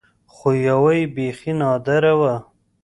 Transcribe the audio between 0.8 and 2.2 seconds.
يې بيخي نادره